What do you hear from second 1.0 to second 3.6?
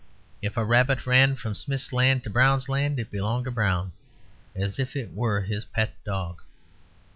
ran from Smith's land to Brown's land, it belonged to